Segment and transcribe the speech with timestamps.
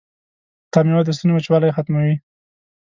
[0.71, 2.13] دا میوه د ستوني وچوالی ختموي.